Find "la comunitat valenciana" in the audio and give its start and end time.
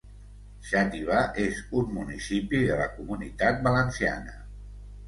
2.81-4.41